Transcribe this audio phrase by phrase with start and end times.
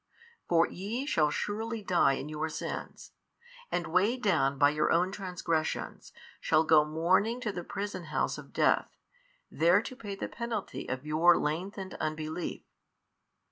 [0.49, 3.11] For ye shall surely die in your sins,
[3.71, 8.51] and weighed down by your own transgressions, shall go mourning to the prison house of
[8.51, 8.97] death,
[9.51, 12.63] there to pay the penalty of your lengthened unbelief.